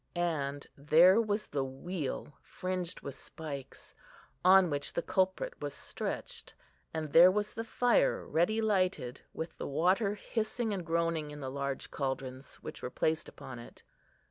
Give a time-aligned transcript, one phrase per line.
[0.15, 3.93] And there was the wheel, fringed with spikes,
[4.43, 6.55] on which the culprit was stretched;
[6.91, 11.51] and there was the fire ready lighted, with the water hissing and groaning in the
[11.51, 13.83] large caldrons which were placed upon it.